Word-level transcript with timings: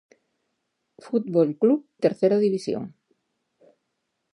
Fútbol 1.05 1.49
Club 1.61 1.81
Tercera 2.01 2.39
División. 2.45 2.83